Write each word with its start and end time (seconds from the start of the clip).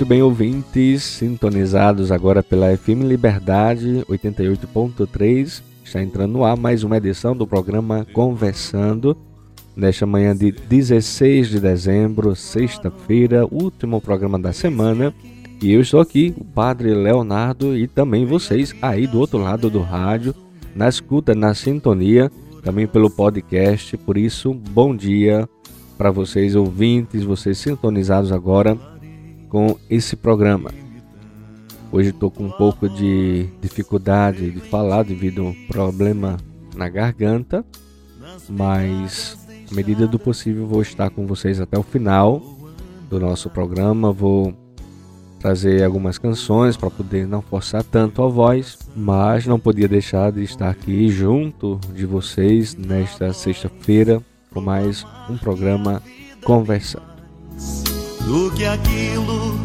Muito 0.00 0.08
bem, 0.08 0.22
ouvintes, 0.22 1.02
sintonizados 1.02 2.10
agora 2.10 2.42
pela 2.42 2.74
FM 2.74 3.04
Liberdade 3.04 4.02
88.3. 4.08 5.62
Está 5.84 6.02
entrando 6.02 6.32
no 6.32 6.42
ar 6.42 6.56
mais 6.56 6.82
uma 6.82 6.96
edição 6.96 7.36
do 7.36 7.46
programa 7.46 8.06
Conversando. 8.10 9.14
Nesta 9.76 10.06
manhã 10.06 10.34
de 10.34 10.52
16 10.52 11.50
de 11.50 11.60
dezembro, 11.60 12.34
sexta-feira, 12.34 13.44
último 13.44 14.00
programa 14.00 14.38
da 14.38 14.54
semana. 14.54 15.12
E 15.60 15.70
eu 15.70 15.82
estou 15.82 16.00
aqui, 16.00 16.34
o 16.34 16.44
Padre 16.46 16.94
Leonardo, 16.94 17.76
e 17.76 17.86
também 17.86 18.24
vocês 18.24 18.74
aí 18.80 19.06
do 19.06 19.20
outro 19.20 19.38
lado 19.38 19.68
do 19.68 19.82
rádio, 19.82 20.34
na 20.74 20.88
escuta, 20.88 21.34
na 21.34 21.52
sintonia, 21.52 22.32
também 22.62 22.86
pelo 22.86 23.10
podcast. 23.10 23.98
Por 23.98 24.16
isso, 24.16 24.54
bom 24.54 24.96
dia 24.96 25.46
para 25.98 26.10
vocês, 26.10 26.56
ouvintes, 26.56 27.22
vocês 27.22 27.58
sintonizados 27.58 28.32
agora 28.32 28.78
com 29.50 29.76
esse 29.90 30.16
programa. 30.16 30.70
Hoje 31.92 32.10
estou 32.10 32.30
com 32.30 32.44
um 32.44 32.50
pouco 32.52 32.88
de 32.88 33.48
dificuldade 33.60 34.52
de 34.52 34.60
falar 34.60 35.02
devido 35.02 35.42
a 35.42 35.44
um 35.46 35.66
problema 35.66 36.36
na 36.76 36.88
garganta, 36.88 37.64
mas 38.48 39.36
à 39.70 39.74
medida 39.74 40.06
do 40.06 40.18
possível 40.18 40.66
vou 40.66 40.80
estar 40.80 41.10
com 41.10 41.26
vocês 41.26 41.60
até 41.60 41.76
o 41.76 41.82
final 41.82 42.40
do 43.10 43.18
nosso 43.18 43.50
programa. 43.50 44.12
Vou 44.12 44.54
trazer 45.40 45.82
algumas 45.82 46.16
canções 46.16 46.76
para 46.76 46.90
poder 46.90 47.26
não 47.26 47.42
forçar 47.42 47.82
tanto 47.82 48.22
a 48.22 48.28
voz, 48.28 48.78
mas 48.94 49.46
não 49.46 49.58
podia 49.58 49.88
deixar 49.88 50.30
de 50.30 50.44
estar 50.44 50.70
aqui 50.70 51.08
junto 51.08 51.80
de 51.92 52.06
vocês 52.06 52.76
nesta 52.76 53.32
sexta-feira 53.32 54.22
com 54.52 54.60
mais 54.60 55.04
um 55.28 55.36
programa 55.36 56.00
Conversando 56.44 57.09
do 58.30 58.48
que 58.52 58.64
aquilo 58.64 59.58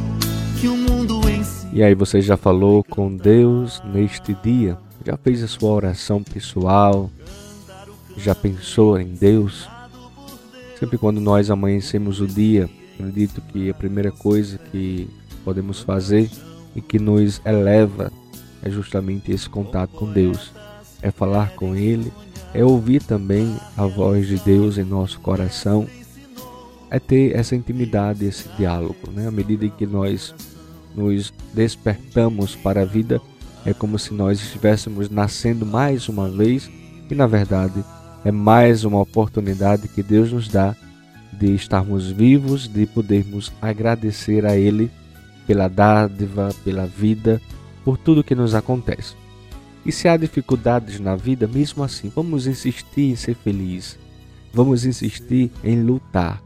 que 0.60 0.68
o 0.68 0.76
mundo 0.76 1.22
ensina. 1.30 1.70
E 1.72 1.84
aí 1.84 1.94
você 1.94 2.20
já 2.20 2.36
falou 2.36 2.84
com 2.84 3.16
Deus 3.16 3.80
neste 3.94 4.34
dia? 4.34 4.76
Já 5.06 5.16
fez 5.16 5.44
a 5.44 5.48
sua 5.48 5.70
oração 5.70 6.24
pessoal? 6.24 7.12
Já 8.18 8.34
pensou 8.34 9.00
em 9.00 9.14
Deus? 9.14 9.70
Sempre 10.80 10.98
quando 10.98 11.22
nós 11.22 11.52
amanhecemos 11.52 12.20
o 12.20 12.26
dia, 12.26 12.68
acredito 12.96 13.40
que 13.40 13.70
a 13.70 13.74
primeira 13.76 14.12
coisa 14.12 14.58
que 14.72 15.08
podemos 15.44 15.82
fazer 15.82 16.28
e 16.76 16.82
que 16.82 16.98
nos 16.98 17.40
eleva 17.46 18.12
é 18.64 18.70
justamente 18.72 19.32
esse 19.32 19.48
contato 19.48 19.92
com 19.92 20.12
Deus. 20.12 20.52
É 21.04 21.12
falar 21.12 21.52
com 21.52 21.76
Ele, 21.76 22.12
é 22.52 22.66
ouvir 22.66 23.04
também 23.04 23.56
a 23.78 23.86
voz 23.86 24.28
de 24.28 24.38
Deus 24.38 24.80
em 24.80 24.84
nosso 24.84 25.20
coração 25.20 25.88
é 26.90 27.00
ter 27.00 27.36
essa 27.36 27.56
intimidade, 27.56 28.26
esse 28.26 28.48
diálogo. 28.58 29.12
Né? 29.12 29.28
À 29.28 29.32
medida 29.32 29.68
que 29.70 29.86
nós 29.86 30.34
nos 30.96 31.34
despertamos 31.54 32.56
para 32.56 32.82
a 32.82 32.86
vida, 32.86 33.22
é 33.66 33.74
como 33.74 33.98
se 33.98 34.14
nós 34.14 34.42
estivéssemos 34.42 35.10
nascendo 35.10 35.66
mais 35.66 36.08
uma 36.08 36.30
vez 36.30 36.70
e, 37.10 37.16
na 37.16 37.28
verdade, 37.28 37.84
é 38.24 38.32
mais 38.32 38.84
uma 38.84 39.00
oportunidade 39.00 39.88
que 39.88 40.02
Deus 40.02 40.32
nos 40.32 40.48
dá 40.48 40.76
de 41.34 41.54
estarmos 41.54 42.10
vivos, 42.10 42.68
de 42.68 42.86
podermos 42.86 43.52
agradecer 43.62 44.46
a 44.46 44.56
Ele 44.56 44.90
pela 45.46 45.68
dádiva, 45.68 46.50
pela 46.64 46.86
vida, 46.86 47.42
por 47.84 47.98
tudo 47.98 48.24
que 48.24 48.34
nos 48.34 48.56
acontece. 48.56 49.16
E 49.86 49.92
se 49.92 50.08
há 50.08 50.18
dificuldades 50.18 51.00
na 51.00 51.16
vida, 51.16 51.48
mesmo 51.48 51.84
assim, 51.84 52.12
vamos 52.14 52.48
insistir 52.48 53.12
em 53.12 53.16
ser 53.16 53.36
feliz. 53.36 54.00
Vamos 54.52 54.86
insistir 54.86 55.52
em 55.64 55.82
lutar. 55.84 56.45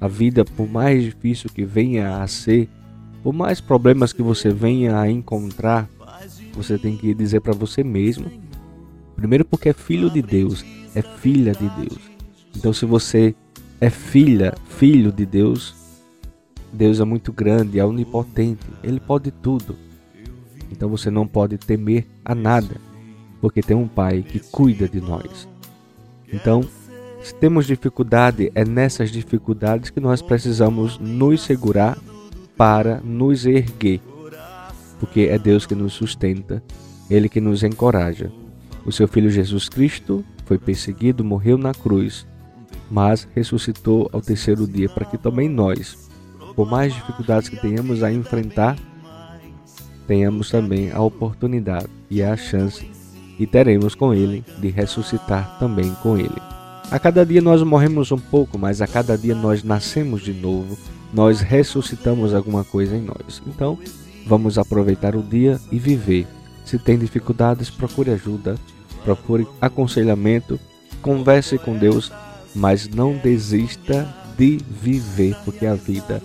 A 0.00 0.08
vida, 0.08 0.44
por 0.44 0.68
mais 0.68 1.02
difícil 1.02 1.50
que 1.50 1.64
venha 1.64 2.22
a 2.22 2.26
ser, 2.26 2.68
por 3.22 3.32
mais 3.32 3.60
problemas 3.60 4.12
que 4.12 4.22
você 4.22 4.50
venha 4.50 4.98
a 4.98 5.10
encontrar, 5.10 5.88
você 6.54 6.78
tem 6.78 6.96
que 6.96 7.14
dizer 7.14 7.40
para 7.40 7.52
você 7.52 7.82
mesmo, 7.82 8.30
primeiro 9.14 9.44
porque 9.44 9.68
é 9.68 9.72
filho 9.72 10.10
de 10.10 10.22
Deus, 10.22 10.64
é 10.94 11.02
filha 11.02 11.52
de 11.52 11.68
Deus. 11.70 11.98
Então 12.54 12.72
se 12.72 12.84
você 12.84 13.34
é 13.80 13.90
filha, 13.90 14.54
filho 14.68 15.12
de 15.12 15.26
Deus, 15.26 15.74
Deus 16.72 17.00
é 17.00 17.04
muito 17.04 17.32
grande, 17.32 17.78
é 17.78 17.84
onipotente, 17.84 18.66
ele 18.82 19.00
pode 19.00 19.30
tudo. 19.30 19.76
Então 20.70 20.88
você 20.88 21.10
não 21.10 21.26
pode 21.26 21.58
temer 21.58 22.06
a 22.24 22.34
nada, 22.34 22.76
porque 23.40 23.62
tem 23.62 23.76
um 23.76 23.88
pai 23.88 24.22
que 24.22 24.40
cuida 24.40 24.88
de 24.88 25.00
nós. 25.00 25.48
Então, 26.32 26.62
se 27.26 27.34
temos 27.34 27.66
dificuldade, 27.66 28.52
é 28.54 28.64
nessas 28.64 29.10
dificuldades 29.10 29.90
que 29.90 29.98
nós 29.98 30.22
precisamos 30.22 30.96
nos 31.00 31.42
segurar 31.42 31.98
para 32.56 33.00
nos 33.00 33.44
erguer, 33.44 34.00
porque 35.00 35.22
é 35.22 35.36
Deus 35.36 35.66
que 35.66 35.74
nos 35.74 35.92
sustenta, 35.92 36.62
Ele 37.10 37.28
que 37.28 37.40
nos 37.40 37.64
encoraja. 37.64 38.30
O 38.84 38.92
seu 38.92 39.08
Filho 39.08 39.28
Jesus 39.28 39.68
Cristo 39.68 40.24
foi 40.44 40.56
perseguido, 40.56 41.24
morreu 41.24 41.58
na 41.58 41.74
cruz, 41.74 42.24
mas 42.88 43.26
ressuscitou 43.34 44.08
ao 44.12 44.20
terceiro 44.20 44.64
dia 44.64 44.88
para 44.88 45.04
que 45.04 45.18
também 45.18 45.48
nós, 45.48 46.08
por 46.54 46.70
mais 46.70 46.94
dificuldades 46.94 47.48
que 47.48 47.60
tenhamos 47.60 48.04
a 48.04 48.12
enfrentar, 48.12 48.78
tenhamos 50.06 50.48
também 50.48 50.92
a 50.92 51.00
oportunidade 51.00 51.88
e 52.08 52.22
a 52.22 52.36
chance 52.36 52.88
e 53.36 53.48
teremos 53.48 53.96
com 53.96 54.14
Ele 54.14 54.44
de 54.60 54.68
ressuscitar 54.68 55.58
também 55.58 55.92
com 55.96 56.16
Ele. 56.16 56.45
A 56.88 57.00
cada 57.00 57.26
dia 57.26 57.42
nós 57.42 57.62
morremos 57.64 58.12
um 58.12 58.18
pouco, 58.18 58.56
mas 58.56 58.80
a 58.80 58.86
cada 58.86 59.18
dia 59.18 59.34
nós 59.34 59.64
nascemos 59.64 60.22
de 60.22 60.32
novo, 60.32 60.78
nós 61.12 61.40
ressuscitamos 61.40 62.32
alguma 62.32 62.62
coisa 62.62 62.96
em 62.96 63.02
nós. 63.02 63.42
Então, 63.44 63.76
vamos 64.24 64.56
aproveitar 64.56 65.16
o 65.16 65.22
dia 65.22 65.60
e 65.72 65.80
viver. 65.80 66.28
Se 66.64 66.78
tem 66.78 66.96
dificuldades, 66.96 67.70
procure 67.70 68.12
ajuda, 68.12 68.54
procure 69.04 69.48
aconselhamento, 69.60 70.60
converse 71.02 71.58
com 71.58 71.76
Deus, 71.76 72.12
mas 72.54 72.88
não 72.88 73.16
desista 73.16 74.06
de 74.38 74.60
viver, 74.80 75.36
porque 75.44 75.66
a 75.66 75.74
vida 75.74 76.22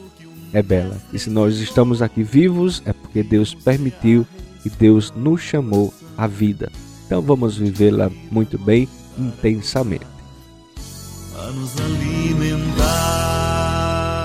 é 0.54 0.62
bela. 0.62 0.96
E 1.12 1.18
se 1.18 1.32
nós 1.32 1.58
estamos 1.58 2.04
aqui 2.04 2.22
vivos, 2.22 2.84
é 2.86 2.94
porque 2.94 3.24
Deus 3.24 3.56
permitiu 3.56 4.28
e 4.64 4.70
Deus 4.70 5.12
nos 5.16 5.42
chamou 5.42 5.92
à 6.16 6.28
vida. 6.28 6.72
Então 7.08 7.20
vamos 7.20 7.58
vivê-la 7.58 8.12
muito 8.30 8.60
bem, 8.60 8.88
intensamente 9.18 10.11
nos 11.52 11.80
alimentar. 11.80 13.32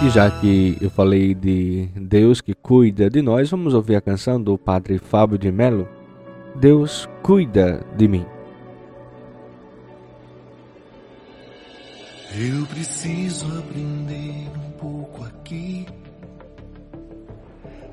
E 0.04 0.10
já 0.10 0.30
que 0.30 0.76
eu 0.80 0.90
falei 0.90 1.34
de 1.34 1.88
Deus 1.96 2.40
que 2.40 2.54
cuida 2.54 3.08
de 3.08 3.22
nós, 3.22 3.50
vamos 3.50 3.74
ouvir 3.74 3.96
a 3.96 4.00
canção 4.00 4.40
do 4.40 4.58
Padre 4.58 4.98
Fábio 4.98 5.38
de 5.38 5.50
Melo. 5.50 5.88
Deus 6.54 7.08
cuida 7.22 7.84
de 7.96 8.06
mim. 8.06 8.24
Eu 12.38 12.66
preciso 12.66 13.46
aprender 13.58 14.50
um 14.56 14.70
pouco 14.72 15.24
aqui. 15.24 15.86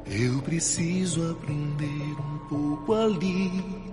Eu 0.05 0.41
preciso 0.41 1.31
aprender 1.31 2.15
um 2.19 2.37
pouco 2.49 2.93
ali. 2.93 3.92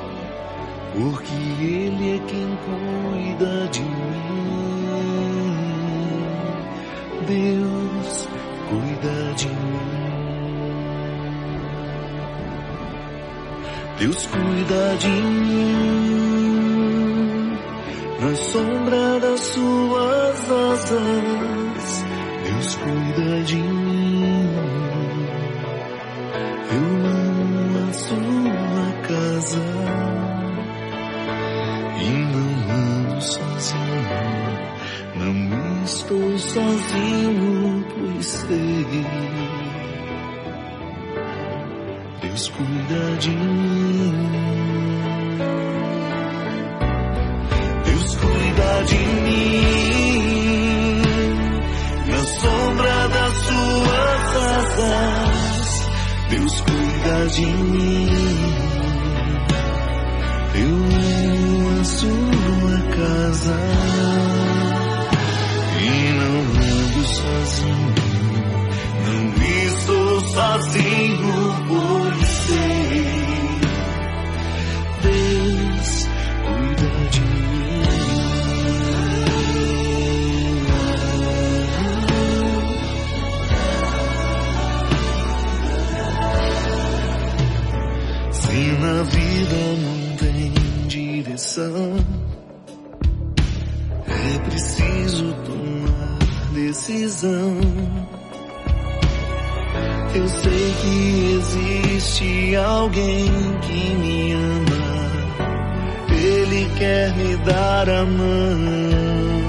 porque 0.93 1.33
Ele 1.33 2.15
é 2.15 2.19
quem 2.27 2.57
cuida 2.65 3.67
de 3.67 3.81
mim. 3.81 3.91
Deus 7.27 8.27
cuida 8.69 9.33
de 9.35 9.47
mim. 9.47 9.91
Deus 13.99 14.27
cuida 14.27 14.95
de 14.97 15.07
mim 15.07 16.31
na 18.19 18.35
sombra 18.35 19.19
das 19.19 19.39
suas 19.39 20.51
asas. 20.51 22.05
Deus 22.45 22.75
cuida 22.75 23.43
de 23.43 23.55
mim. 23.55 23.70
Existe 102.21 102.55
alguém 102.55 103.25
que 103.61 103.95
me 103.95 104.33
ama. 104.33 105.01
Ele 106.09 106.69
quer 106.77 107.15
me 107.15 107.35
dar 107.37 107.89
a 107.89 108.05
mão. 108.05 109.41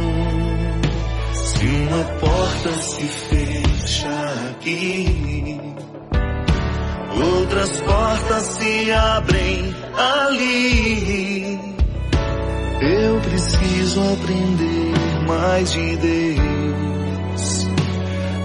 Se 1.33 1.67
uma 1.67 2.05
porta 2.19 2.73
se 2.73 3.03
fecha 3.03 4.51
aqui, 4.51 5.61
outras 7.15 7.81
portas 7.83 8.43
se 8.43 8.93
abrem 8.93 9.75
ali. 9.97 11.61
Eu 12.81 13.21
preciso 13.21 14.01
aprender 14.01 14.93
mais 15.29 15.71
de 15.73 15.97
Deus 15.97 17.67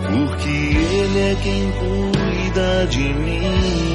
porque 0.03 0.49
Ele 0.49 1.19
é 1.19 1.35
quem 1.41 1.71
cuida 1.71 2.87
de 2.87 3.13
mim. 3.13 3.86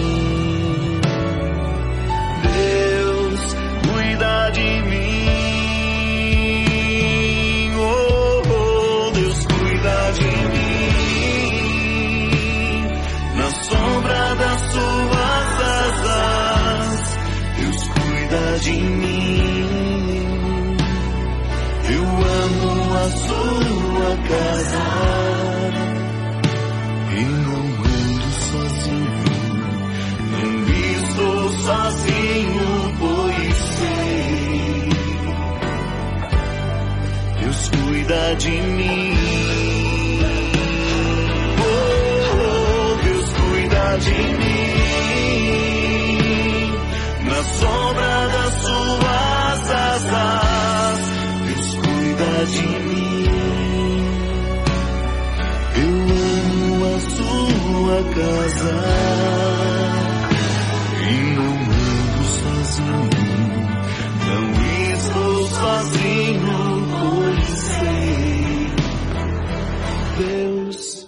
Sua 24.33 24.39
casa. 24.39 24.83
E 27.11 27.21
não 27.25 27.67
sozinho, 28.51 29.25
não 30.31 30.53
estou 30.99 31.43
sozinho, 31.61 32.69
pois 32.99 33.57
sei. 33.57 34.89
Deus 37.41 37.61
cuida 37.69 38.23
de 38.37 38.51
mim. 38.51 39.15
Oh, 41.61 42.97
Deus 43.05 43.29
cuida 43.33 43.99
de 43.99 44.19
mim. 44.39 44.73
Na 47.29 47.41
sombra 47.45 48.29
das 48.29 48.55
suas 48.63 49.71
asas, 49.71 50.42
sua 57.93 58.03
casa 58.15 58.73
e 61.03 61.13
não 61.37 61.53
ando 61.53 62.25
sozinho. 62.25 63.05
Não 64.29 64.45
estou 64.95 65.37
sozinho, 65.49 66.57
pois 66.89 67.49
sei. 67.61 68.73
Deus 70.19 71.07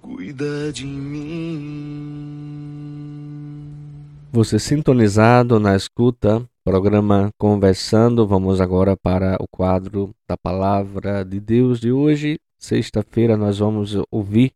cuida 0.00 0.72
de 0.72 0.86
mim. 0.86 1.86
Você 4.32 4.58
sintonizado 4.58 5.60
na 5.60 5.76
escuta, 5.76 6.42
programa 6.64 7.30
Conversando. 7.38 8.26
Vamos 8.26 8.60
agora 8.60 8.96
para 8.96 9.36
o 9.40 9.46
quadro 9.48 10.10
da 10.28 10.36
Palavra 10.36 11.24
de 11.24 11.38
Deus 11.38 11.78
de 11.78 11.92
hoje. 11.92 12.36
Sexta-feira 12.66 13.36
nós 13.36 13.60
vamos 13.60 13.96
ouvir 14.10 14.52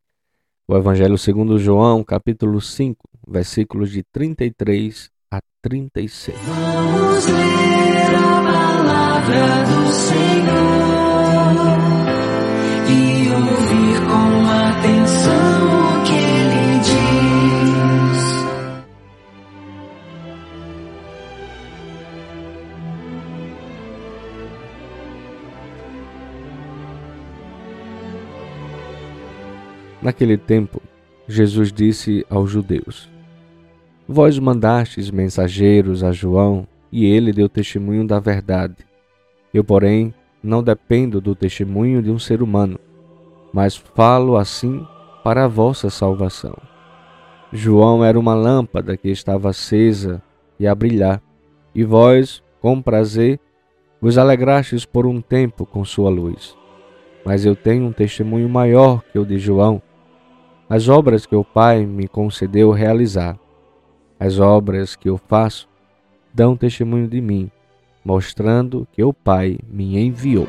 o 0.67 0.77
Evangelho 0.77 1.17
segundo 1.17 1.61
João, 1.61 2.03
capítulo 2.03 2.61
5, 2.61 3.09
versículos 3.25 3.93
de 3.93 4.03
33 4.03 5.09
a 5.31 5.41
36. 5.63 6.37
Vamos 6.41 7.27
ler 7.27 8.17
a 8.17 8.43
palavra 8.53 9.65
do 9.65 9.93
Senhor 9.93 11.00
Naquele 30.03 30.39
tempo, 30.39 30.81
Jesus 31.29 31.73
disse 31.73 32.25
aos 32.31 32.51
judeus: 32.51 33.09
Vós 34.09 34.39
mandastes 34.39 35.11
mensageiros 35.11 36.03
a 36.03 36.11
João, 36.11 36.67
e 36.91 37.05
ele 37.05 37.33
deu 37.33 37.49
testemunho 37.49 38.07
da 38.07 38.19
verdade. 38.19 38.77
Eu, 39.53 39.63
porém, 39.63 40.15
não 40.43 40.63
dependo 40.63 41.21
do 41.21 41.35
testemunho 41.35 42.03
de 42.03 42.11
um 42.11 42.19
ser 42.19 42.43
humano, 42.43 42.79
mas 43.53 43.77
falo 43.77 44.37
assim 44.37 44.87
para 45.23 45.45
a 45.45 45.49
vossa 45.49 45.91
salvação. 45.91 46.57
João 47.53 48.05
era 48.05 48.19
uma 48.19 48.35
lâmpada 48.35 48.97
que 48.97 49.09
estava 49.09 49.51
acesa 49.51 50.23
e 50.59 50.67
a 50.67 50.75
brilhar, 50.75 51.23
e 51.75 51.85
vós, 51.85 52.43
com 52.61 52.81
prazer, 52.81 53.39
vos 54.01 54.17
alegrastes 54.17 54.85
por 54.85 55.07
um 55.07 55.21
tempo 55.21 55.67
com 55.67 55.85
sua 55.85 56.09
luz. 56.09 56.57
Mas 57.25 57.45
eu 57.45 57.55
tenho 57.55 57.87
um 57.87 57.93
testemunho 57.93 58.49
maior 58.49 59.03
que 59.13 59.19
o 59.19 59.27
de 59.27 59.39
João, 59.39 59.83
as 60.71 60.89
obras 60.89 61.27
que 61.27 61.35
o 61.35 61.43
Pai 61.43 61.85
me 61.85 62.07
concedeu 62.07 62.71
realizar. 62.71 63.37
As 64.21 64.39
obras 64.39 64.95
que 64.95 65.11
eu 65.11 65.19
faço 65.19 65.69
dão 66.33 66.57
testemunho 66.57 67.09
de 67.09 67.21
mim, 67.21 67.51
mostrando 68.05 68.87
que 68.93 69.03
o 69.03 69.13
Pai 69.13 69.59
me 69.69 69.99
enviou. 69.99 70.47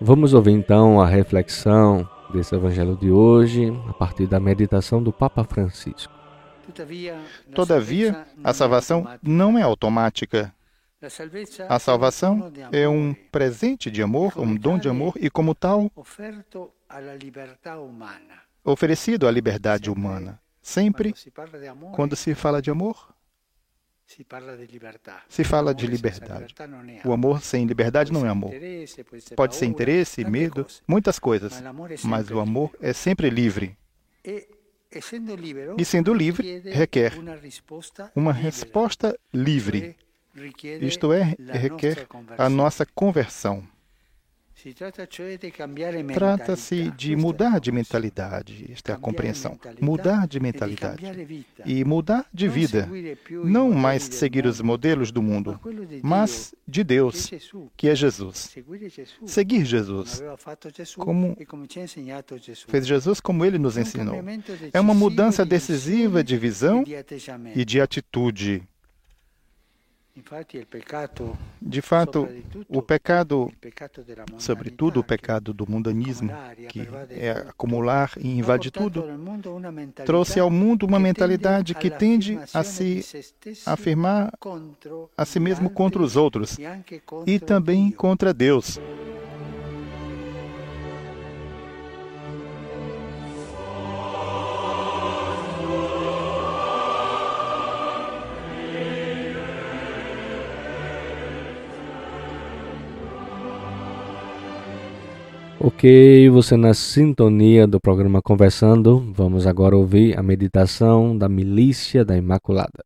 Vamos 0.00 0.32
ouvir 0.32 0.52
então 0.52 1.00
a 1.00 1.06
reflexão 1.08 2.08
desse 2.32 2.54
evangelho 2.54 2.96
de 2.96 3.10
hoje 3.10 3.72
a 3.88 3.92
partir 3.92 4.26
da 4.26 4.38
meditação 4.40 5.02
do 5.02 5.12
Papa 5.12 5.44
Francisco. 5.44 6.12
Todavia, 7.54 8.26
a 8.44 8.52
salvação 8.52 9.06
não 9.22 9.58
é 9.58 9.62
automática. 9.62 10.54
A 11.68 11.78
salvação 11.78 12.52
é 12.70 12.88
um 12.88 13.14
presente 13.32 13.90
de 13.90 14.02
amor, 14.02 14.38
um 14.38 14.54
dom 14.54 14.78
de 14.78 14.88
amor 14.88 15.14
e, 15.16 15.30
como 15.30 15.54
tal, 15.54 15.90
oferecido 18.64 19.26
à 19.26 19.30
liberdade 19.30 19.90
humana. 19.90 20.38
Sempre, 20.62 21.14
quando 21.92 22.14
se 22.14 22.34
fala 22.34 22.60
de 22.60 22.70
amor, 22.70 23.14
se 25.28 25.44
fala 25.44 25.72
de 25.72 25.86
liberdade. 25.86 26.54
O 27.04 27.12
amor 27.12 27.40
sem 27.42 27.64
liberdade 27.64 28.12
não 28.12 28.26
é 28.26 28.28
amor. 28.28 28.52
Pode 29.36 29.54
ser 29.54 29.66
interesse, 29.66 30.24
medo, 30.24 30.66
muitas 30.86 31.18
coisas, 31.18 31.62
mas 32.02 32.28
o 32.30 32.40
amor 32.40 32.72
é 32.80 32.92
sempre 32.92 33.30
livre. 33.30 33.76
E 35.78 35.84
sendo 35.84 36.12
livre, 36.12 36.60
requer 36.60 37.12
uma 38.16 38.32
resposta 38.32 39.16
livre. 39.32 39.96
Isto 40.80 41.12
é, 41.12 41.36
requer 41.52 42.06
a 42.36 42.48
nossa 42.48 42.84
conversão. 42.84 43.62
Trata-se 46.14 46.90
de 46.90 47.16
mudar 47.16 47.60
de 47.60 47.72
mentalidade, 47.72 48.70
esta 48.72 48.92
é 48.92 48.94
a 48.94 48.98
compreensão. 48.98 49.58
Mudar 49.80 50.26
de 50.26 50.38
mentalidade 50.40 51.04
e 51.64 51.84
mudar 51.84 52.26
de 52.32 52.48
vida. 52.48 52.88
Não 53.44 53.72
mais 53.72 54.02
seguir 54.04 54.46
os 54.46 54.60
modelos 54.60 55.10
do 55.10 55.22
mundo, 55.22 55.58
mas 56.02 56.54
de 56.66 56.84
Deus, 56.84 57.30
que 57.76 57.88
é 57.88 57.94
Jesus. 57.94 58.54
Seguir 59.26 59.64
Jesus, 59.64 60.22
como 60.96 61.36
fez 62.68 62.86
Jesus, 62.86 63.20
como 63.20 63.44
ele 63.44 63.58
nos 63.58 63.76
ensinou. 63.76 64.16
É 64.72 64.80
uma 64.80 64.94
mudança 64.94 65.44
decisiva 65.44 66.22
de 66.22 66.36
visão 66.36 66.84
e 67.54 67.64
de 67.64 67.80
atitude. 67.80 68.62
De 71.60 71.82
fato, 71.82 72.28
o 72.68 72.82
pecado, 72.82 73.52
sobretudo 74.38 75.00
o 75.00 75.04
pecado 75.04 75.52
do 75.52 75.70
mundanismo, 75.70 76.30
que 76.68 76.88
é 77.10 77.30
acumular 77.30 78.12
e 78.18 78.38
invadir 78.38 78.70
tudo, 78.70 79.04
trouxe 80.04 80.40
ao 80.40 80.50
mundo 80.50 80.86
uma 80.86 80.98
mentalidade 80.98 81.74
que 81.74 81.90
tende 81.90 82.38
a 82.52 82.62
se 82.62 83.04
afirmar 83.66 84.32
a 85.16 85.24
si 85.24 85.40
mesmo 85.40 85.70
contra 85.70 86.02
os 86.02 86.16
outros 86.16 86.56
e 87.26 87.38
também 87.38 87.90
contra 87.90 88.32
Deus. 88.32 88.78
Ok, 105.62 106.30
você 106.30 106.56
na 106.56 106.72
sintonia 106.72 107.66
do 107.66 107.78
programa 107.78 108.22
Conversando, 108.22 109.12
vamos 109.14 109.46
agora 109.46 109.76
ouvir 109.76 110.18
a 110.18 110.22
meditação 110.22 111.14
da 111.14 111.28
Milícia 111.28 112.02
da 112.02 112.16
Imaculada. 112.16 112.82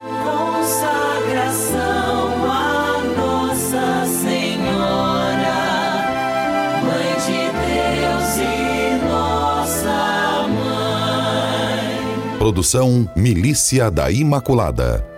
Consagração 0.00 1.78
a 2.50 3.00
Nossa 3.16 4.06
Senhora, 4.06 5.54
Mãe 6.82 7.14
de 7.26 7.46
Deus 7.62 8.38
e 8.38 8.98
Nossa 9.06 10.48
Mãe. 10.48 12.38
Produção 12.40 13.08
Milícia 13.14 13.88
da 13.88 14.10
Imaculada. 14.10 15.13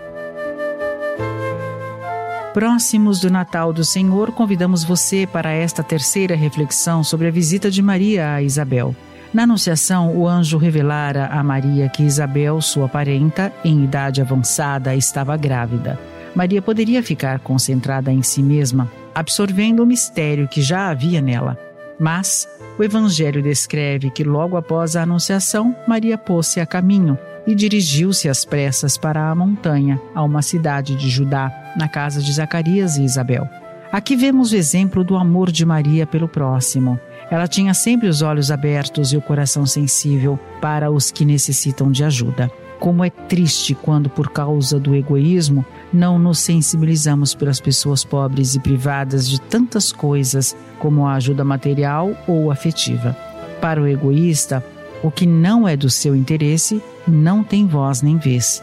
Próximos 2.56 3.20
do 3.20 3.30
Natal 3.30 3.70
do 3.70 3.84
Senhor, 3.84 4.32
convidamos 4.32 4.82
você 4.82 5.28
para 5.30 5.52
esta 5.52 5.82
terceira 5.82 6.34
reflexão 6.34 7.04
sobre 7.04 7.28
a 7.28 7.30
visita 7.30 7.70
de 7.70 7.82
Maria 7.82 8.32
a 8.32 8.40
Isabel. 8.40 8.96
Na 9.30 9.42
Anunciação, 9.42 10.16
o 10.16 10.26
anjo 10.26 10.56
revelara 10.56 11.26
a 11.26 11.42
Maria 11.42 11.86
que 11.90 12.02
Isabel, 12.02 12.62
sua 12.62 12.88
parenta, 12.88 13.52
em 13.62 13.84
idade 13.84 14.22
avançada, 14.22 14.94
estava 14.94 15.36
grávida. 15.36 16.00
Maria 16.34 16.62
poderia 16.62 17.02
ficar 17.02 17.40
concentrada 17.40 18.10
em 18.10 18.22
si 18.22 18.42
mesma, 18.42 18.90
absorvendo 19.14 19.82
o 19.82 19.86
mistério 19.86 20.48
que 20.48 20.62
já 20.62 20.88
havia 20.88 21.20
nela. 21.20 21.58
Mas 22.00 22.48
o 22.78 22.82
Evangelho 22.82 23.42
descreve 23.42 24.08
que 24.08 24.25
logo 24.25 24.56
após 24.56 24.96
a 24.96 25.02
Anunciação, 25.02 25.76
Maria 25.86 26.16
pôs-se 26.16 26.58
a 26.58 26.64
caminho 26.64 27.18
e 27.47 27.55
dirigiu-se 27.55 28.29
às 28.29 28.45
pressas 28.45 28.99
para 28.99 29.31
a 29.31 29.35
montanha, 29.35 30.00
a 30.15 30.23
uma 30.23 30.43
cidade 30.43 30.97
de 30.97 31.09
Judá, 31.09 31.53
na 31.76 31.88
casa 31.88 32.21
de 32.21 32.33
Zacarias 32.33 32.97
e 32.97 33.05
Isabel. 33.05 33.49
Aqui 33.93 34.17
vemos 34.17 34.53
o 34.53 34.57
exemplo 34.57 35.05
do 35.05 35.17
amor 35.17 35.50
de 35.53 35.65
Maria 35.65 36.07
pelo 36.07 36.29
próximo. 36.29 36.99
Ela 37.31 37.47
tinha 37.47 37.73
sempre 37.73 38.09
os 38.09 38.21
olhos 38.21 38.50
abertos 38.50 39.12
e 39.12 39.17
o 39.17 39.23
coração 39.23 39.65
sensível 39.65 40.38
para 40.61 40.91
os 40.91 41.11
que 41.11 41.25
necessitam 41.25 41.91
de 41.91 42.05
ajuda. 42.05 42.50
Como 42.79 43.05
é 43.05 43.11
triste 43.11 43.75
quando, 43.75 44.11
por 44.11 44.31
causa 44.31 44.79
do 44.79 44.95
egoísmo, 44.95 45.65
não 45.93 46.19
nos 46.19 46.41
sensibilizamos 46.41 47.35
pelas 47.35 47.59
pessoas 47.59 48.05
pobres 48.05 48.55
e 48.55 48.61
privadas 48.61 49.29
de 49.29 49.41
tantas 49.41 49.93
coisas 49.93 50.55
como 50.79 51.07
a 51.07 51.15
ajuda 51.15 51.43
material 51.43 52.15
ou 52.29 52.50
afetiva. 52.50 53.17
Para 53.61 53.81
o 53.81 53.87
egoísta, 53.87 54.62
o 55.06 55.10
que 55.10 55.25
não 55.25 55.68
é 55.68 55.76
do 55.76 55.88
seu 55.88 56.16
interesse 56.16 56.82
não 57.06 57.44
tem 57.44 57.64
voz 57.64 58.02
nem 58.02 58.16
vez. 58.16 58.60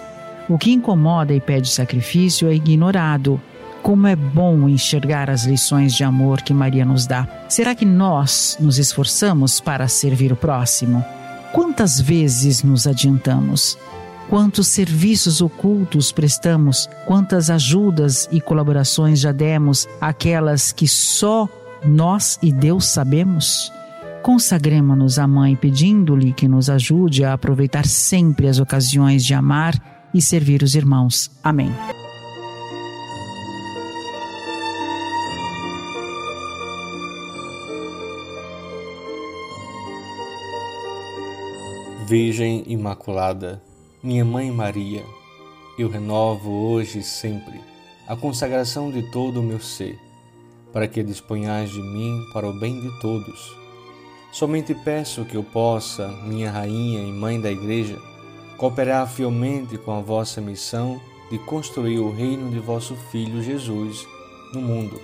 O 0.50 0.57
que 0.57 0.73
incomoda 0.73 1.33
e 1.33 1.39
pede 1.39 1.69
sacrifício 1.69 2.50
é 2.50 2.53
ignorado. 2.53 3.39
Como 3.81 4.07
é 4.07 4.15
bom 4.15 4.67
enxergar 4.67 5.29
as 5.29 5.45
lições 5.45 5.93
de 5.95 6.03
amor 6.03 6.41
que 6.41 6.53
Maria 6.53 6.83
nos 6.83 7.07
dá. 7.07 7.25
Será 7.47 7.73
que 7.73 7.85
nós 7.85 8.57
nos 8.59 8.77
esforçamos 8.77 9.62
para 9.62 9.88
servir 9.88 10.33
o 10.33 10.35
próximo? 10.35 11.03
Quantas 11.53 12.01
vezes 12.01 12.62
nos 12.62 12.88
adiantamos? 12.88 13.77
Quantos 14.29 14.67
serviços 14.67 15.39
ocultos 15.39 16.12
prestamos? 16.12 16.89
Quantas 17.05 17.50
ajudas 17.50 18.27
e 18.33 18.41
colaborações 18.41 19.21
já 19.21 19.31
demos 19.31 19.88
àquelas 20.01 20.73
que 20.73 20.89
só 20.89 21.47
nós 21.85 22.38
e 22.41 22.51
Deus 22.51 22.85
sabemos? 22.88 23.71
Consagremos-nos 24.24 25.20
à 25.20 25.27
Mãe 25.27 25.53
pedindo-lhe 25.53 26.32
que 26.32 26.48
nos 26.48 26.70
ajude 26.70 27.25
a 27.25 27.34
aproveitar 27.34 27.86
sempre 27.86 28.48
as 28.48 28.58
ocasiões 28.58 29.25
de 29.25 29.34
amar 29.34 30.08
e 30.13 30.22
servir 30.22 30.63
os 30.63 30.75
irmãos. 30.75 31.30
Amém. 31.44 31.70
Virgem 42.08 42.63
Imaculada, 42.65 43.62
minha 44.01 44.24
Mãe 44.24 44.50
Maria, 44.50 45.03
eu 45.77 45.89
renovo 45.89 46.50
hoje 46.50 47.00
e 47.00 47.03
sempre 47.03 47.60
a 48.08 48.15
consagração 48.15 48.89
de 48.89 49.01
todo 49.12 49.42
o 49.42 49.44
meu 49.44 49.60
ser, 49.60 50.00
para 50.72 50.88
que 50.88 51.03
disponhais 51.03 51.70
de 51.70 51.82
mim 51.82 52.24
para 52.32 52.48
o 52.48 52.58
bem 52.58 52.80
de 52.80 53.01
todos 53.01 53.62
Somente 54.34 54.74
peço 54.74 55.25
que 55.25 55.38
eu 55.38 55.44
possa, 55.44 56.08
minha 56.24 56.50
rainha 56.50 57.04
e 57.04 57.12
mãe 57.12 57.40
da 57.40 57.52
Igreja, 57.52 58.00
cooperar 58.58 59.08
fielmente 59.08 59.78
com 59.78 59.92
a 59.92 60.02
vossa 60.02 60.42
missão 60.42 61.00
de 61.30 61.38
construir 61.38 62.00
o 62.00 62.12
reino 62.12 62.50
de 62.50 62.58
vosso 62.58 62.96
Filho 63.12 63.44
Jesus 63.44 64.08
no 64.52 64.60
mundo. 64.60 65.00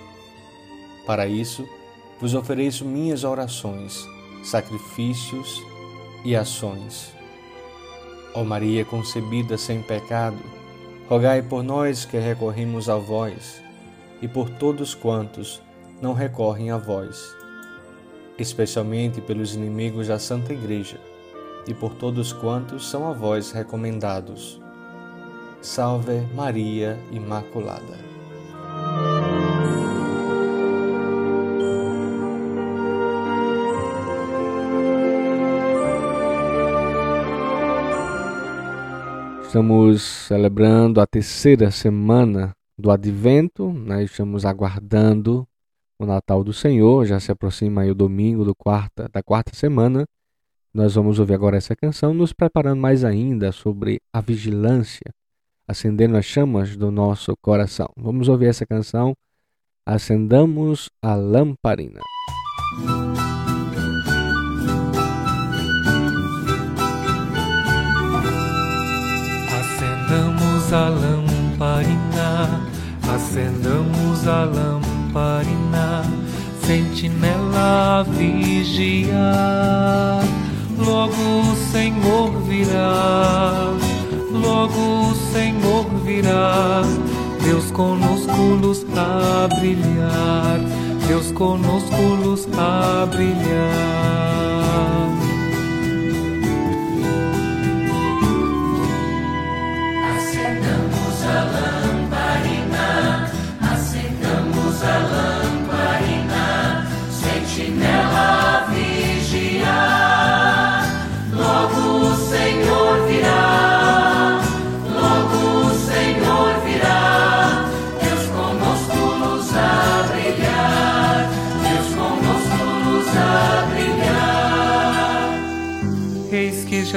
Para 1.06 1.28
isso, 1.28 1.64
vos 2.20 2.34
ofereço 2.34 2.84
minhas 2.84 3.22
orações, 3.22 4.04
sacrifícios 4.42 5.62
e 6.24 6.34
ações. 6.34 7.12
Ó 8.34 8.42
Maria 8.42 8.84
concebida 8.84 9.56
sem 9.56 9.80
pecado, 9.80 10.38
rogai 11.08 11.40
por 11.40 11.62
nós 11.62 12.04
que 12.04 12.18
recorremos 12.18 12.88
a 12.88 12.96
vós 12.96 13.62
e 14.20 14.26
por 14.26 14.50
todos 14.50 14.92
quantos 14.92 15.62
não 16.02 16.14
recorrem 16.14 16.72
a 16.72 16.76
vós 16.76 17.39
especialmente 18.40 19.20
pelos 19.20 19.54
inimigos 19.54 20.08
da 20.08 20.18
Santa 20.18 20.52
Igreja 20.52 20.98
e 21.66 21.74
por 21.74 21.94
todos 21.94 22.32
quantos 22.32 22.88
são 22.88 23.06
a 23.06 23.12
vós 23.12 23.52
recomendados. 23.52 24.60
Salve 25.60 26.22
Maria 26.34 26.98
Imaculada. 27.12 27.98
Estamos 39.42 40.02
celebrando 40.02 41.00
a 41.00 41.06
terceira 41.06 41.70
semana 41.70 42.52
do 42.78 42.90
Advento, 42.90 43.70
né? 43.70 44.04
estamos 44.04 44.46
aguardando 44.46 45.46
o 46.00 46.06
Natal 46.06 46.42
do 46.42 46.52
Senhor, 46.52 47.04
já 47.04 47.20
se 47.20 47.30
aproxima 47.30 47.82
aí 47.82 47.90
o 47.90 47.94
domingo 47.94 48.42
do 48.42 48.54
quarta, 48.54 49.06
da 49.12 49.22
quarta 49.22 49.54
semana. 49.54 50.06
Nós 50.72 50.94
vamos 50.94 51.18
ouvir 51.18 51.34
agora 51.34 51.58
essa 51.58 51.76
canção, 51.76 52.14
nos 52.14 52.32
preparando 52.32 52.80
mais 52.80 53.04
ainda 53.04 53.52
sobre 53.52 54.00
a 54.10 54.22
vigilância, 54.22 55.12
acendendo 55.68 56.16
as 56.16 56.24
chamas 56.24 56.74
do 56.74 56.90
nosso 56.90 57.36
coração. 57.42 57.88
Vamos 57.96 58.28
ouvir 58.28 58.46
essa 58.46 58.64
canção, 58.64 59.14
Acendamos 59.84 60.88
a 61.02 61.14
Lamparina. 61.14 62.00
Acendamos 69.60 70.72
a 70.72 70.88
lamparina, 70.88 72.60
acendamos 73.12 74.28
a 74.28 74.44
lamparina, 74.44 74.89
sentinela 76.66 78.04
vigiar. 78.08 79.10
Logo 80.78 81.50
o 81.50 81.56
Senhor 81.72 82.30
virá, 82.42 83.74
logo 84.30 85.10
o 85.10 85.14
Senhor 85.32 85.84
virá. 86.04 86.82
Deus 87.42 87.70
conosco 87.70 88.42
luz 88.60 88.86
a 88.96 89.48
brilhar, 89.58 90.60
Deus 91.08 91.32
conosco 91.32 92.02
luz 92.22 92.46
a 92.56 93.06
brilhar. 93.06 94.49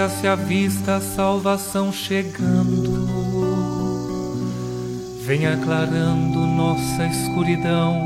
Já 0.04 0.10
se 0.10 0.28
avista 0.28 0.96
a 0.98 1.02
salvação 1.02 1.90
chegando. 1.94 3.08
Vem 5.22 5.48
aclarando 5.48 6.40
nossa 6.40 7.06
escuridão, 7.06 7.98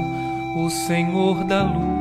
o 0.63 0.69
Senhor 0.69 1.43
da 1.45 1.63
luz. 1.63 1.96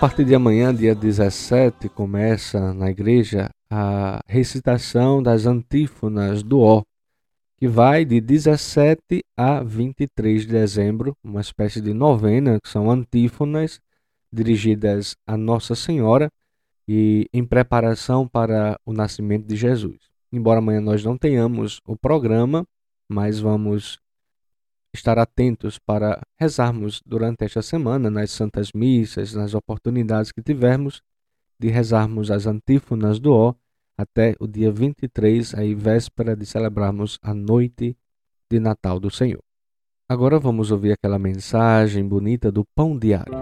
Partir 0.00 0.24
de 0.24 0.34
amanhã, 0.34 0.74
dia 0.74 0.94
17, 0.94 1.90
começa 1.90 2.72
na 2.72 2.90
igreja 2.90 3.50
a 3.68 4.18
recitação 4.26 5.22
das 5.22 5.44
antífonas 5.44 6.42
do 6.42 6.60
Ó, 6.60 6.82
que 7.58 7.68
vai 7.68 8.06
de 8.06 8.18
17 8.18 9.22
a 9.36 9.62
23 9.62 10.46
de 10.46 10.48
dezembro, 10.48 11.14
uma 11.22 11.42
espécie 11.42 11.82
de 11.82 11.92
novena, 11.92 12.58
que 12.62 12.70
são 12.70 12.90
antífonas 12.90 13.78
dirigidas 14.32 15.16
a 15.26 15.36
Nossa 15.36 15.74
Senhora 15.74 16.32
e 16.88 17.28
em 17.30 17.44
preparação 17.44 18.26
para 18.26 18.80
o 18.86 18.94
nascimento 18.94 19.46
de 19.46 19.54
Jesus. 19.54 19.98
Embora 20.32 20.60
amanhã 20.60 20.80
nós 20.80 21.04
não 21.04 21.18
tenhamos 21.18 21.78
o 21.86 21.94
programa, 21.94 22.64
mas 23.06 23.38
vamos 23.38 23.98
estar 24.94 25.18
atentos 25.18 25.78
para 25.78 26.20
rezarmos 26.38 27.00
durante 27.04 27.44
esta 27.44 27.62
semana 27.62 28.10
nas 28.10 28.30
santas 28.30 28.70
missas, 28.74 29.34
nas 29.34 29.54
oportunidades 29.54 30.32
que 30.32 30.42
tivermos 30.42 31.02
de 31.58 31.68
rezarmos 31.68 32.30
as 32.30 32.46
antífonas 32.46 33.18
do 33.18 33.32
Ó 33.32 33.54
até 33.96 34.34
o 34.40 34.46
dia 34.46 34.72
23, 34.72 35.54
aí 35.54 35.74
véspera 35.74 36.34
de 36.34 36.46
celebrarmos 36.46 37.18
a 37.22 37.34
noite 37.34 37.96
de 38.50 38.58
Natal 38.58 38.98
do 38.98 39.10
Senhor. 39.10 39.42
Agora 40.08 40.38
vamos 40.38 40.70
ouvir 40.70 40.92
aquela 40.92 41.18
mensagem 41.18 42.06
bonita 42.06 42.50
do 42.50 42.64
pão 42.74 42.98
diário. 42.98 43.34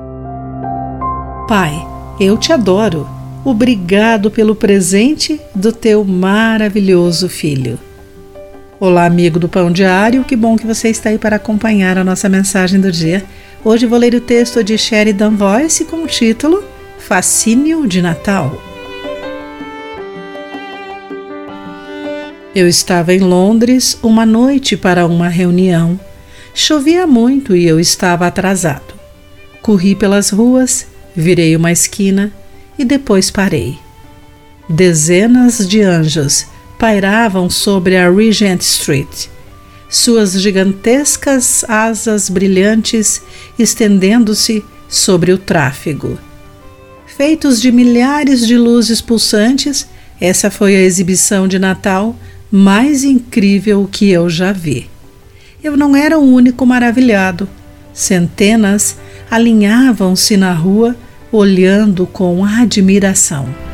Pai, 1.49 1.73
eu 2.21 2.37
te 2.37 2.53
adoro. 2.53 3.07
Obrigado 3.45 4.31
pelo 4.31 4.55
presente 4.55 5.41
do 5.55 5.73
teu 5.73 6.05
maravilhoso 6.05 7.29
filho. 7.29 7.79
Olá, 8.81 9.07
amigo 9.07 9.41
do 9.41 9.49
Pão 9.49 9.73
Diário, 9.73 10.23
que 10.23 10.37
bom 10.37 10.57
que 10.57 10.65
você 10.65 10.89
está 10.89 11.11
aí 11.11 11.19
para 11.19 11.35
acompanhar 11.35 11.99
a 11.99 12.05
nossa 12.05 12.29
mensagem 12.29 12.81
do 12.81 12.93
dia. 12.93 13.25
Hoje 13.65 13.87
vou 13.87 13.99
ler 13.99 14.15
o 14.15 14.21
texto 14.21 14.63
de 14.63 14.79
Sheridan 14.79 15.35
Voice 15.35 15.85
com 15.85 16.05
o 16.05 16.07
título 16.07 16.63
Fascínio 16.97 17.89
de 17.89 18.01
Natal. 18.01 18.57
Eu 22.55 22.69
estava 22.69 23.13
em 23.13 23.19
Londres 23.19 23.99
uma 24.01 24.25
noite 24.25 24.77
para 24.77 25.07
uma 25.07 25.27
reunião. 25.27 25.99
Chovia 26.55 27.05
muito 27.05 27.57
e 27.57 27.67
eu 27.67 27.81
estava 27.81 28.29
atrasado. 28.29 28.95
Corri 29.61 29.97
pelas 29.97 30.31
ruas, 30.31 30.87
virei 31.17 31.57
uma 31.57 31.73
esquina 31.73 32.33
e 32.79 32.85
depois 32.85 33.29
parei. 33.29 33.77
Dezenas 34.69 35.67
de 35.67 35.83
anjos 35.83 36.47
pairavam 36.79 37.51
sobre 37.51 37.97
a 37.97 38.11
Regent 38.11 38.61
Street, 38.63 39.27
suas 39.89 40.41
gigantescas 40.41 41.65
asas 41.69 42.29
brilhantes 42.29 43.23
estendendo-se 43.59 44.65
sobre 44.89 45.33
o 45.33 45.39
tráfego. 45.39 46.19
Feitos 47.07 47.61
de 47.61 47.73
milhares 47.73 48.47
de 48.47 48.57
luzes 48.57 49.01
pulsantes, 49.01 49.89
essa 50.21 50.51
foi 50.51 50.77
a 50.77 50.81
exibição 50.81 51.49
de 51.49 51.59
Natal 51.59 52.15
mais 52.51 53.03
incrível 53.05 53.89
que 53.91 54.09
eu 54.11 54.31
já 54.31 54.53
vi. 54.53 54.89
Eu 55.63 55.77
não 55.77 55.97
era 55.97 56.19
o 56.19 56.23
único 56.23 56.65
maravilhado. 56.65 57.49
Centenas 57.93 58.97
alinhavam-se 59.31 60.37
na 60.37 60.53
rua, 60.53 60.97
olhando 61.33 62.07
com 62.07 62.45
admiração. 62.45 63.68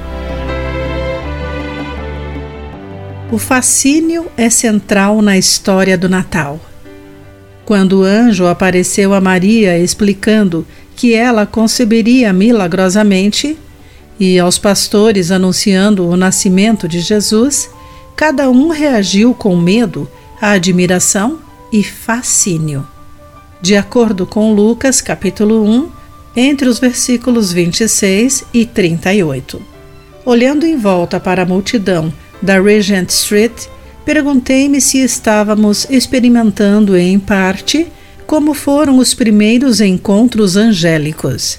O 3.34 3.38
fascínio 3.38 4.30
é 4.36 4.48
central 4.48 5.20
na 5.20 5.36
história 5.36 5.98
do 5.98 6.08
Natal. 6.08 6.60
Quando 7.64 8.02
o 8.02 8.04
anjo 8.04 8.46
apareceu 8.46 9.12
a 9.12 9.20
Maria 9.20 9.76
explicando 9.76 10.64
que 10.94 11.14
ela 11.14 11.44
conceberia 11.44 12.32
milagrosamente, 12.32 13.58
e 14.20 14.38
aos 14.38 14.56
pastores 14.56 15.32
anunciando 15.32 16.08
o 16.08 16.16
nascimento 16.16 16.86
de 16.86 17.00
Jesus, 17.00 17.68
cada 18.14 18.48
um 18.48 18.68
reagiu 18.68 19.34
com 19.34 19.56
medo, 19.56 20.08
admiração 20.40 21.40
e 21.72 21.82
fascínio. 21.82 22.86
De 23.60 23.76
acordo 23.76 24.26
com 24.26 24.54
Lucas, 24.54 25.00
capítulo 25.00 25.64
1, 25.64 25.90
entre 26.36 26.68
os 26.68 26.78
versículos 26.78 27.52
26 27.52 28.44
e 28.54 28.64
38. 28.64 29.60
Olhando 30.24 30.64
em 30.64 30.78
volta 30.78 31.18
para 31.18 31.42
a 31.42 31.46
multidão 31.46 32.12
da 32.44 32.60
Regent 32.60 33.08
Street, 33.08 33.66
perguntei-me 34.04 34.80
se 34.80 34.98
estávamos 34.98 35.86
experimentando 35.88 36.96
em 36.96 37.18
parte 37.18 37.86
como 38.26 38.52
foram 38.52 38.98
os 38.98 39.14
primeiros 39.14 39.80
encontros 39.80 40.54
angélicos. 40.54 41.58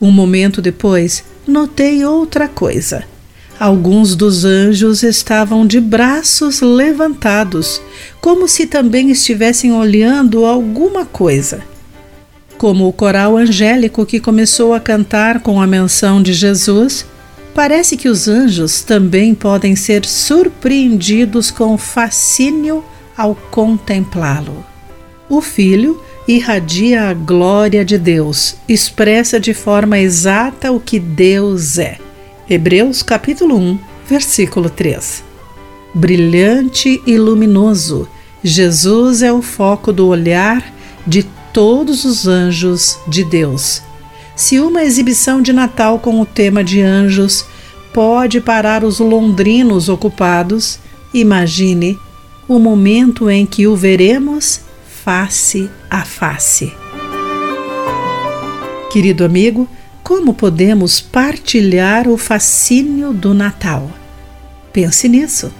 Um 0.00 0.10
momento 0.10 0.60
depois, 0.60 1.22
notei 1.46 2.04
outra 2.04 2.48
coisa. 2.48 3.04
Alguns 3.58 4.16
dos 4.16 4.44
anjos 4.44 5.02
estavam 5.02 5.66
de 5.66 5.78
braços 5.80 6.60
levantados, 6.60 7.80
como 8.20 8.48
se 8.48 8.66
também 8.66 9.10
estivessem 9.10 9.72
olhando 9.72 10.44
alguma 10.46 11.04
coisa. 11.04 11.60
Como 12.56 12.88
o 12.88 12.92
coral 12.92 13.36
angélico 13.36 14.06
que 14.06 14.18
começou 14.18 14.74
a 14.74 14.80
cantar 14.80 15.40
com 15.40 15.60
a 15.60 15.66
menção 15.66 16.22
de 16.22 16.32
Jesus, 16.32 17.04
parece 17.54 17.96
que 17.96 18.08
os 18.08 18.28
anjos 18.28 18.82
também 18.82 19.34
podem 19.34 19.76
ser 19.76 20.04
surpreendidos 20.04 21.50
com 21.50 21.76
fascínio 21.76 22.84
ao 23.16 23.34
contemplá-lo. 23.34 24.64
O 25.28 25.40
Filho 25.40 26.02
irradia 26.26 27.08
a 27.08 27.14
glória 27.14 27.84
de 27.84 27.98
Deus, 27.98 28.56
expressa 28.68 29.40
de 29.40 29.52
forma 29.52 29.98
exata 29.98 30.70
o 30.70 30.80
que 30.80 30.98
Deus 30.98 31.78
é. 31.78 31.98
Hebreus 32.48 33.02
capítulo 33.02 33.56
1, 33.56 33.78
versículo 34.08 34.70
3. 34.70 35.22
Brilhante 35.94 37.02
e 37.06 37.18
luminoso, 37.18 38.08
Jesus 38.42 39.22
é 39.22 39.32
o 39.32 39.42
foco 39.42 39.92
do 39.92 40.06
olhar 40.06 40.64
de 41.06 41.24
todos 41.52 42.04
os 42.04 42.26
anjos 42.26 42.98
de 43.06 43.24
Deus. 43.24 43.82
Se 44.40 44.58
uma 44.58 44.82
exibição 44.82 45.42
de 45.42 45.52
Natal 45.52 45.98
com 45.98 46.18
o 46.18 46.24
tema 46.24 46.64
de 46.64 46.80
anjos 46.80 47.44
pode 47.92 48.40
parar 48.40 48.82
os 48.82 48.98
londrinos 48.98 49.90
ocupados, 49.90 50.78
imagine 51.12 51.98
o 52.48 52.58
momento 52.58 53.28
em 53.28 53.44
que 53.44 53.66
o 53.66 53.76
veremos 53.76 54.62
face 55.04 55.68
a 55.90 56.06
face. 56.06 56.72
Querido 58.90 59.26
amigo, 59.26 59.68
como 60.02 60.32
podemos 60.32 61.02
partilhar 61.02 62.08
o 62.08 62.16
fascínio 62.16 63.12
do 63.12 63.34
Natal? 63.34 63.90
Pense 64.72 65.06
nisso. 65.06 65.52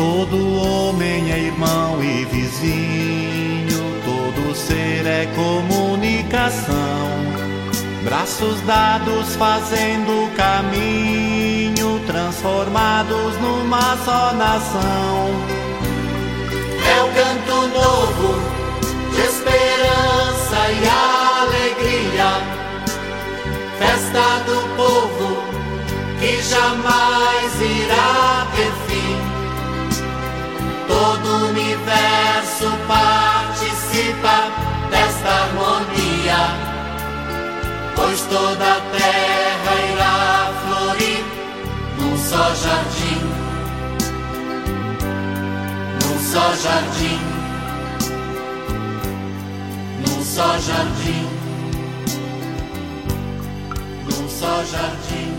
Todo 0.00 0.56
homem 0.56 1.30
é 1.30 1.38
irmão 1.40 2.02
e 2.02 2.24
vizinho, 2.24 3.84
todo 4.02 4.54
ser 4.54 5.04
é 5.04 5.26
comunicação. 5.36 6.74
Braços 8.02 8.58
dados 8.62 9.36
fazendo 9.36 10.34
caminho, 10.38 12.00
transformados 12.06 13.36
numa 13.42 13.94
só 14.02 14.32
nação. 14.32 15.28
É 16.88 17.02
o 17.02 17.08
canto 17.12 17.66
novo 17.68 18.40
de 19.14 19.20
esperança 19.20 20.60
e 20.80 20.88
alegria, 21.44 22.40
festa 23.78 24.44
do 24.46 24.76
povo 24.76 25.42
que 26.18 26.40
jamais 26.40 27.60
irá 27.60 28.46
ter 28.56 28.72
fim 28.86 28.89
todo 30.90 31.28
o 31.28 31.48
universo 31.50 32.68
participa 32.88 34.50
desta 34.90 35.28
harmonia, 35.28 36.40
pois 37.94 38.20
toda 38.22 38.72
a 38.72 38.80
terra 38.98 39.74
irá 39.92 40.52
florir 40.64 41.24
num 41.96 42.18
só 42.18 42.44
jardim, 42.62 43.22
num 46.02 46.18
só 46.32 46.54
jardim, 46.64 47.20
num 50.00 50.24
só 50.24 50.58
jardim, 50.58 51.26
num 54.06 54.28
só 54.28 54.64
jardim, 54.64 55.30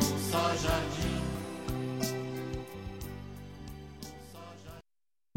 num 0.00 0.18
só 0.30 0.42
jardim. 0.62 0.97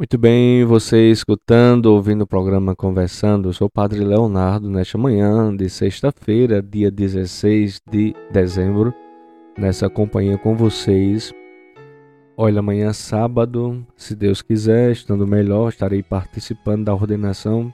Muito 0.02 0.18
bem, 0.18 0.66
você 0.66 1.12
escutando, 1.12 1.86
ouvindo 1.86 2.24
o 2.24 2.28
programa 2.28 2.76
Conversando, 2.76 3.50
eu 3.50 3.54
sou 3.54 3.68
o 3.68 3.70
Padre 3.70 4.00
Leonardo, 4.00 4.68
nesta 4.68 4.98
manhã 4.98 5.56
de 5.56 5.70
sexta-feira, 5.70 6.60
dia 6.60 6.90
16 6.90 7.80
de 7.88 8.16
dezembro, 8.32 8.92
nessa 9.56 9.88
companhia 9.92 10.40
com 10.40 10.56
vocês 10.56 11.32
Olha, 12.36 12.62
amanhã 12.62 12.92
sábado, 12.94 13.86
se 13.96 14.16
Deus 14.16 14.42
quiser, 14.42 14.92
estando 14.92 15.28
melhor, 15.28 15.70
estarei 15.70 16.02
participando 16.02 16.86
da 16.86 16.96
ordenação 16.96 17.72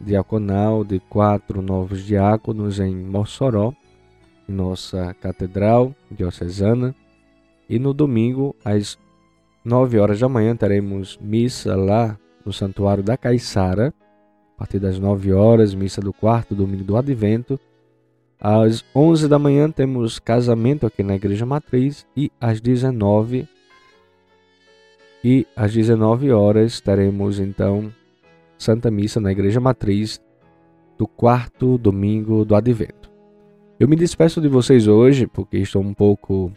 diaconal 0.00 0.82
de 0.82 1.00
quatro 1.00 1.60
novos 1.60 2.02
diáconos 2.02 2.80
em 2.80 2.96
Mossoró, 2.96 3.74
em 4.48 4.52
nossa 4.54 5.12
catedral 5.20 5.94
diocesana. 6.10 6.94
E 7.68 7.78
no 7.78 7.92
domingo, 7.92 8.56
às 8.64 8.96
nove 9.64 9.98
horas 9.98 10.20
da 10.20 10.28
manhã, 10.28 10.56
teremos 10.56 11.18
missa 11.20 11.76
lá 11.76 12.18
no 12.44 12.52
Santuário 12.52 13.02
da 13.02 13.16
Caiçara. 13.16 13.92
A 14.56 14.58
partir 14.58 14.78
das 14.78 14.98
nove 14.98 15.32
horas, 15.32 15.74
missa 15.74 16.00
do 16.00 16.12
quarto 16.12 16.54
domingo 16.54 16.84
do 16.84 16.96
Advento. 16.96 17.58
Às 18.40 18.84
onze 18.94 19.28
da 19.28 19.38
manhã 19.38 19.70
temos 19.70 20.18
casamento 20.18 20.86
aqui 20.86 21.02
na 21.02 21.14
Igreja 21.14 21.46
Matriz 21.46 22.06
e 22.16 22.30
às 22.40 22.60
dezenove 22.60 23.48
e 25.24 25.46
às 25.54 25.72
19 25.72 26.32
horas 26.32 26.80
teremos 26.80 27.38
então 27.38 27.92
Santa 28.58 28.90
Missa 28.90 29.20
na 29.20 29.30
Igreja 29.30 29.60
Matriz 29.60 30.20
do 30.98 31.06
quarto 31.06 31.78
domingo 31.78 32.44
do 32.44 32.56
Advento. 32.56 33.10
Eu 33.78 33.88
me 33.88 33.94
despeço 33.94 34.40
de 34.40 34.48
vocês 34.48 34.88
hoje 34.88 35.26
porque 35.26 35.58
estou 35.58 35.82
um 35.82 35.94
pouco 35.94 36.52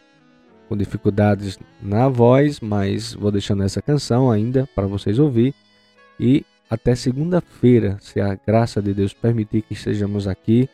com 0.68 0.76
dificuldades 0.76 1.60
na 1.82 2.10
voz, 2.10 2.60
mas 2.60 3.14
vou 3.14 3.32
deixando 3.32 3.64
essa 3.64 3.82
canção 3.82 4.32
ainda 4.32 4.68
para 4.76 4.88
vocês 4.88 5.20
ouvir 5.20 5.54
e 6.20 6.46
até 6.70 6.96
segunda-feira, 6.96 7.98
se 8.02 8.20
a 8.20 8.36
graça 8.36 8.82
de 8.82 8.94
Deus 8.94 9.14
permitir 9.14 9.62
que 9.62 9.74
estejamos 9.74 10.28
aqui, 10.28 10.68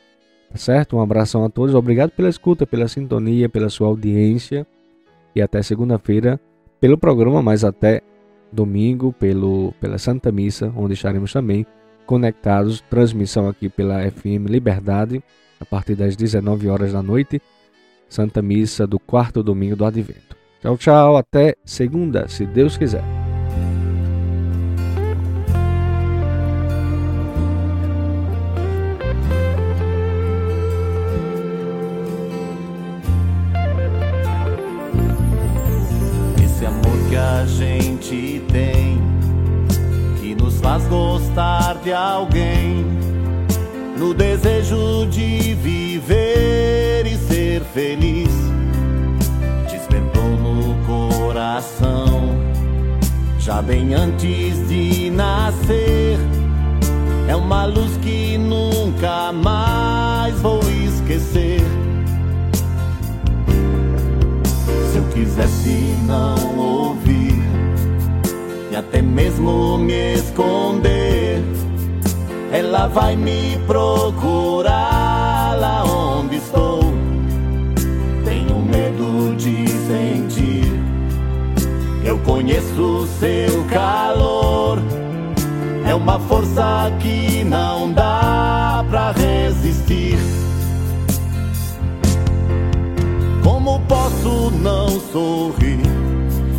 tá 0.49 0.57
certo? 0.57 0.95
Um 0.95 1.01
abração 1.01 1.43
a 1.43 1.49
todos, 1.49 1.75
obrigado 1.75 2.11
pela 2.11 2.29
escuta, 2.29 2.65
pela 2.65 2.87
sintonia, 2.87 3.49
pela 3.49 3.69
sua 3.69 3.87
audiência 3.87 4.65
e 5.35 5.41
até 5.41 5.61
segunda-feira 5.61 6.39
pelo 6.79 6.97
programa, 6.97 7.41
mas 7.41 7.63
até 7.63 8.01
domingo 8.51 9.13
pelo, 9.13 9.73
pela 9.79 9.97
Santa 9.97 10.31
Missa, 10.31 10.73
onde 10.75 10.93
estaremos 10.93 11.31
também 11.31 11.65
conectados. 12.05 12.81
Transmissão 12.89 13.47
aqui 13.47 13.69
pela 13.69 14.09
FM 14.09 14.49
Liberdade, 14.49 15.23
a 15.59 15.65
partir 15.65 15.95
das 15.95 16.15
19 16.15 16.67
horas 16.67 16.91
da 16.91 17.03
noite. 17.03 17.41
Santa 18.11 18.41
Missa 18.41 18.85
do 18.85 18.99
quarto 18.99 19.41
domingo 19.41 19.77
do 19.77 19.85
Advento. 19.85 20.35
Tchau, 20.61 20.77
tchau. 20.77 21.17
Até 21.17 21.55
segunda, 21.63 22.27
se 22.27 22.45
Deus 22.45 22.77
quiser. 22.77 23.20
Conheço 82.25 83.07
seu 83.19 83.63
calor. 83.65 84.79
É 85.85 85.93
uma 85.95 86.19
força 86.19 86.91
que 86.99 87.43
não 87.43 87.91
dá 87.91 88.85
pra 88.89 89.11
resistir. 89.11 90.17
Como 93.43 93.79
posso 93.81 94.51
não 94.61 94.87
sorrir? 95.11 95.81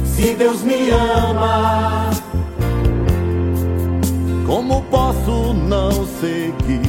Se 0.05 0.35
Deus 0.35 0.63
me 0.63 0.91
ama, 0.91 2.11
como 4.47 4.83
posso 4.83 5.53
não 5.53 5.91
seguir? 6.21 6.83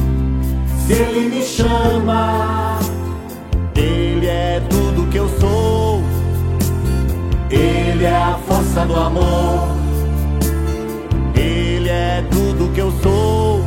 Se 0.86 0.94
Ele 0.94 1.30
me 1.30 1.42
chama, 1.42 2.78
Ele 3.76 4.28
é 4.28 4.62
tudo 4.70 5.10
que 5.10 5.18
eu 5.18 5.30
sou, 5.40 6.04
Ele 7.54 8.06
é 8.06 8.16
a 8.16 8.40
força 8.48 8.84
do 8.84 8.96
amor, 8.96 9.68
Ele 11.36 11.88
é 11.88 12.26
tudo 12.32 12.74
que 12.74 12.82
eu 12.82 12.92
sou, 13.04 13.64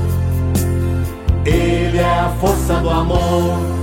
Ele 1.45 1.99
é 1.99 2.19
a 2.19 2.29
força 2.41 2.75
do 2.81 2.91
amor. 2.91 3.76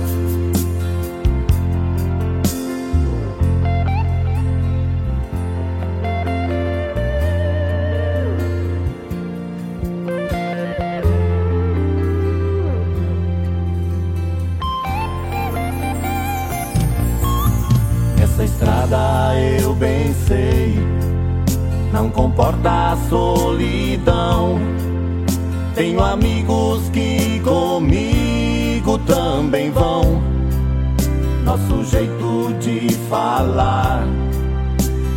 Não 21.94 22.10
comporta 22.10 22.92
a 22.92 22.96
solidão. 23.08 24.58
Tenho 25.74 26.02
amigos 26.02 26.88
que 26.90 27.40
comigo 27.40 28.98
também 29.06 29.70
vão. 29.70 30.20
Nosso 31.44 31.84
jeito 31.84 32.52
de 32.60 32.92
falar, 33.08 34.06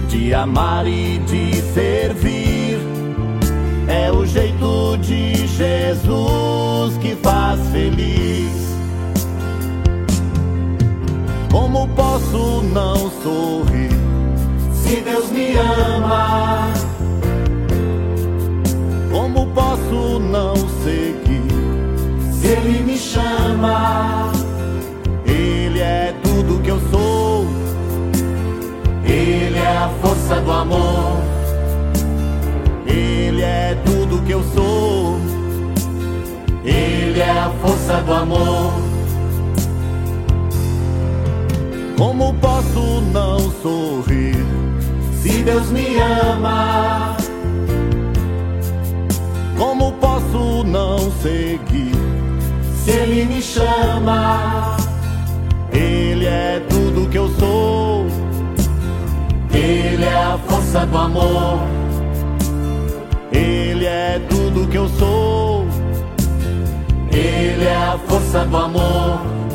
de 0.08 0.34
amar 0.34 0.86
e 0.88 1.18
de 1.20 1.62
servir, 1.74 2.80
é 3.88 4.12
o 4.12 4.26
jeito 4.26 4.98
de 4.98 5.48
Jesus 5.48 6.98
que 7.00 7.16
faz 7.16 7.60
feliz. 7.70 8.67
Como 11.58 11.88
posso 11.88 12.62
não 12.62 13.10
sorrir? 13.24 13.89
se 14.72 15.02
Deus 15.02 15.32
me 15.32 15.54
ama, 15.58 16.72
como 19.12 19.48
posso 19.48 20.20
não 20.20 20.56
seguir? 20.56 21.41
Se 22.32 22.48
Ele 22.48 22.84
me 22.84 22.96
chama, 22.96 24.32
Ele 25.26 25.80
é 25.80 26.13
tudo 26.22 26.62
que 26.62 26.70
eu 26.70 26.80
sou, 26.91 27.48
Ele 29.04 29.58
é 29.58 29.78
a 29.78 29.89
força 30.00 30.36
do 30.39 30.52
amor, 30.52 31.17
Ele 32.86 33.41
é 33.41 33.76
tudo 33.84 34.22
que 34.22 34.32
eu 34.32 34.43
sou, 34.54 35.20
Ele 36.63 37.20
é 37.20 37.32
a 37.32 37.50
força 37.62 37.96
do 38.04 38.13
amor. 38.13 38.87
Como 41.98 42.34
posso 42.36 43.02
não 43.12 43.40
sorrir? 43.62 44.46
Se 45.22 45.44
Deus 45.44 45.70
me 45.72 45.98
ama, 46.00 47.18
como 49.58 49.92
posso 49.94 50.64
não 50.64 51.00
seguir? 51.22 51.96
Se 52.84 52.92
Ele 52.92 53.26
me 53.26 53.42
chama, 53.42 54.78
Ele 55.72 56.26
é 56.26 56.62
tudo 56.70 57.10
que 57.10 57.18
eu 57.18 57.30
sou, 57.40 58.06
Ele 59.52 60.06
é 60.06 60.14
a 60.14 60.38
força 60.48 60.86
do 60.86 60.98
amor. 60.98 61.60
Ele 63.32 63.86
é 63.86 64.22
tudo 64.30 64.68
que 64.68 64.78
eu 64.78 64.88
sou. 64.88 65.68
Ele 67.12 67.66
é 67.66 67.76
a 67.76 68.00
força 68.08 68.46
do 68.46 68.58
amor. 68.58 69.47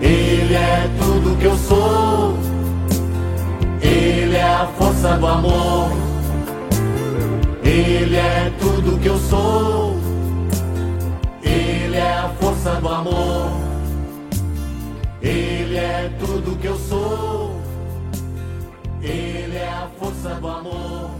Ele 0.00 0.54
é 0.54 0.90
tudo 0.98 1.36
que 1.38 1.44
eu 1.44 1.56
sou. 1.56 2.38
Ele 3.80 4.36
é 4.36 4.42
a 4.42 4.66
força 4.78 5.16
do 5.16 5.26
amor. 5.26 5.92
Ele 7.64 8.16
é 8.16 8.52
tudo 8.58 8.98
que 9.00 9.08
eu 9.08 9.18
sou. 9.18 9.96
Ele 11.42 11.96
é 11.96 12.12
a 12.12 12.28
força 12.40 12.74
do 12.80 12.88
amor. 12.88 13.50
Ele 15.20 15.76
é 15.76 16.10
tudo 16.18 16.56
que 16.58 16.66
eu 16.66 16.78
sou. 16.78 17.60
Ele 19.02 19.56
é 19.56 19.68
a 19.68 19.88
força 19.98 20.34
do 20.34 20.48
amor. 20.48 21.17